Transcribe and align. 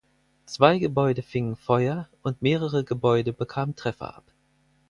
Zwei 0.47 0.79
Gebäude 0.79 1.21
fingen 1.21 1.55
Feuer, 1.55 2.09
und 2.23 2.41
mehrere 2.41 2.83
Gebäude 2.83 3.33
bekamen 3.33 3.75
Treffer 3.75 4.15
ab. 4.17 4.23